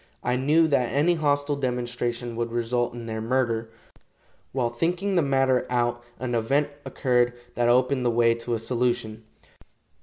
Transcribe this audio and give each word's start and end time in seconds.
I 0.23 0.35
knew 0.35 0.67
that 0.67 0.91
any 0.91 1.13
hostile 1.13 1.55
demonstration 1.57 2.35
would 2.35 2.51
result 2.51 2.95
in 2.95 3.05
their 3.05 3.21
murder. 3.21 3.69
While 4.51 4.71
thinking 4.71 5.15
the 5.15 5.21
matter 5.21 5.67
out 5.69 6.03
an 6.17 6.33
event 6.33 6.69
occurred 6.85 7.33
that 7.53 7.69
opened 7.69 8.03
the 8.03 8.09
way 8.09 8.33
to 8.33 8.55
a 8.55 8.57
solution. 8.57 9.23